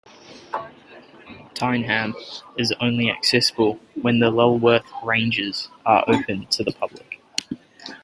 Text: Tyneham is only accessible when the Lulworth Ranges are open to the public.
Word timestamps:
Tyneham 1.53 2.15
is 2.57 2.73
only 2.81 3.11
accessible 3.11 3.75
when 4.01 4.17
the 4.17 4.31
Lulworth 4.31 4.87
Ranges 5.05 5.67
are 5.85 6.03
open 6.07 6.47
to 6.47 6.63
the 6.63 6.71
public. 6.71 7.21